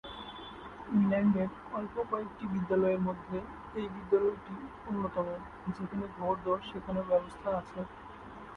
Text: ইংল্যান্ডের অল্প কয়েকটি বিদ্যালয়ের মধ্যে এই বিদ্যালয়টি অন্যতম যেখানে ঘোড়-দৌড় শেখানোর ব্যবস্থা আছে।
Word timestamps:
ইংল্যান্ডের 0.91 1.49
অল্প 1.73 1.95
কয়েকটি 2.09 2.43
বিদ্যালয়ের 2.53 3.01
মধ্যে 3.01 3.37
এই 3.75 3.87
বিদ্যালয়টি 3.95 4.53
অন্যতম 4.87 5.27
যেখানে 5.75 6.05
ঘোড়-দৌড় 6.15 6.63
শেখানোর 6.69 7.05
ব্যবস্থা 7.11 7.49
আছে। 7.59 7.79